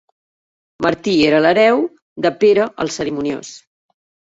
Martí 0.85 1.13
era 1.25 1.41
l'hereu 1.47 1.85
de 2.27 2.33
Pere 2.41 2.67
el 2.87 2.93
Cerimoniós. 2.99 3.55